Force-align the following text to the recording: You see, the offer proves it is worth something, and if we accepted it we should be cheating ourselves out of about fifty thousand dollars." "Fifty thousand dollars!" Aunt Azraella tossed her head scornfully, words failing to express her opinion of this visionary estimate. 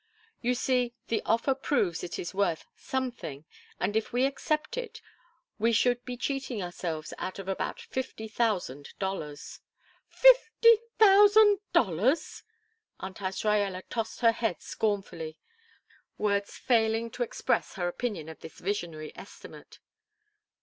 You 0.41 0.55
see, 0.55 0.95
the 1.09 1.21
offer 1.27 1.53
proves 1.53 2.03
it 2.03 2.17
is 2.17 2.33
worth 2.33 2.65
something, 2.75 3.45
and 3.79 3.95
if 3.95 4.11
we 4.11 4.25
accepted 4.25 4.83
it 4.85 5.01
we 5.59 5.71
should 5.71 6.03
be 6.05 6.17
cheating 6.17 6.59
ourselves 6.59 7.13
out 7.19 7.37
of 7.37 7.47
about 7.47 7.79
fifty 7.79 8.27
thousand 8.27 8.95
dollars." 8.97 9.59
"Fifty 10.07 10.79
thousand 10.97 11.59
dollars!" 11.71 12.41
Aunt 12.99 13.17
Azraella 13.17 13.83
tossed 13.91 14.21
her 14.21 14.31
head 14.31 14.63
scornfully, 14.63 15.37
words 16.17 16.57
failing 16.57 17.11
to 17.11 17.21
express 17.21 17.75
her 17.75 17.87
opinion 17.87 18.27
of 18.27 18.39
this 18.39 18.57
visionary 18.57 19.11
estimate. 19.15 19.77